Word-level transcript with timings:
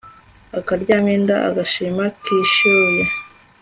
akaryamyenda 0.59 1.35
gashima 1.55 2.03
kishyuye 2.23 3.03